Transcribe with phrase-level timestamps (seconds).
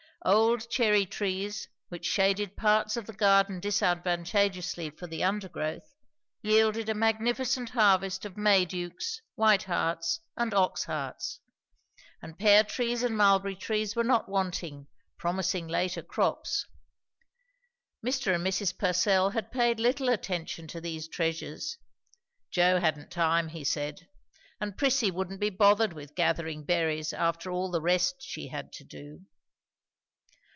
[0.23, 5.95] Old cherry trees, which shaded parts of the garden disadvantageously for the under growth,
[6.43, 11.39] yielded a magnificent harvest of Maydukes, white hearts and ox hearts;
[12.21, 14.85] and pear trees and mulberry trees were not wanting,
[15.17, 16.67] promising later crops.
[18.05, 18.35] Mr.
[18.35, 18.77] and Mrs.
[18.77, 21.79] Purcell had paid little attention to these treasures;
[22.51, 24.07] Joe hadn't time, he said;
[24.59, 28.83] and Prissy wouldn't be bothered with gathering berries after all the rest she had to
[28.83, 29.21] do.